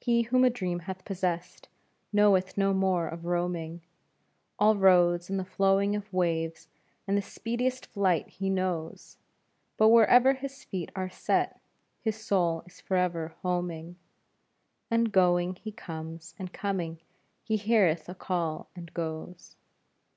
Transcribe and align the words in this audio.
He 0.00 0.22
whom 0.22 0.42
a 0.42 0.50
dream 0.50 0.80
hath 0.90 1.04
possessed 1.04 1.68
knoweth 2.12 2.58
no 2.58 2.74
more 2.74 3.06
of 3.06 3.24
roaming; 3.26 3.82
All 4.58 4.74
roads 4.74 5.30
and 5.30 5.38
the 5.38 5.44
flowing 5.44 5.94
of 5.94 6.12
waves 6.12 6.66
and 7.06 7.16
the 7.16 7.22
speediest 7.22 7.86
flight 7.86 8.26
he 8.26 8.50
knows, 8.50 9.18
But 9.76 9.90
wherever 9.90 10.32
his 10.34 10.64
feet 10.64 10.90
are 10.96 11.08
set, 11.08 11.60
his 12.00 12.16
soul 12.16 12.64
is 12.66 12.80
forever 12.80 13.36
homing, 13.42 13.98
And 14.90 15.12
going, 15.12 15.54
he 15.54 15.70
comes, 15.70 16.34
and 16.40 16.52
coming 16.52 16.98
he 17.44 17.56
heareth 17.56 18.08
a 18.08 18.16
call 18.16 18.68
and 18.74 18.92
goes. 18.92 19.54